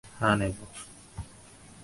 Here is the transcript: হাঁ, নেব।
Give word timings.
হাঁ, 0.19 0.35
নেব। 0.37 0.55